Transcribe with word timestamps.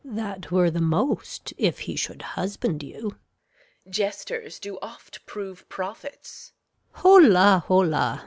Gon. 0.03 0.15
That 0.15 0.49
were 0.51 0.71
the 0.71 0.81
most 0.81 1.53
if 1.59 1.81
he 1.81 1.95
should 1.95 2.23
husband 2.33 2.81
you. 2.81 3.17
Reg. 3.85 3.93
Jesters 3.93 4.57
do 4.57 4.79
oft 4.81 5.23
prove 5.27 5.69
prophets. 5.69 6.53
Gon. 6.91 7.03
Holla, 7.25 7.63
holla! 7.67 8.19